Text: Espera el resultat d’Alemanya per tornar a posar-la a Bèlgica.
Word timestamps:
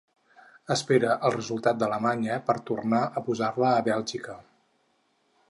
Espera 0.75 1.11
el 1.29 1.33
resultat 1.35 1.77
d’Alemanya 1.83 2.39
per 2.49 2.57
tornar 2.71 3.03
a 3.21 3.25
posar-la 3.29 3.71
a 3.75 3.85
Bèlgica. 3.91 4.41